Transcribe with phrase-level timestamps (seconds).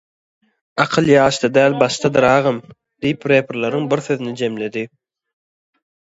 [0.83, 2.57] "Akyl ýaşda däl başdadyr agam"
[3.05, 4.83] diýip reprleriñ biri sözüni jemledi."